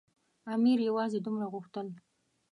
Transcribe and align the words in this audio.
امیر 0.53 0.79
یوازې 0.89 1.19
دومره 1.21 1.45
غوښتل. 1.53 1.87